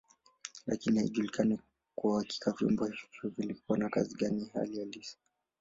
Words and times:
Lakini 0.67 0.99
haijulikani 0.99 1.59
kwa 1.95 2.11
uhakika 2.11 2.51
vyombo 2.51 2.85
hivyo 2.85 3.29
vilikuwa 3.37 3.77
na 3.77 3.89
kazi 3.89 4.15
gani 4.15 4.49
hali 4.53 4.79
halisi. 4.79 5.17